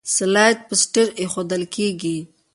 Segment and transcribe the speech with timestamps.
[0.15, 2.17] سلایډ په سټیج ایښودل کیږي.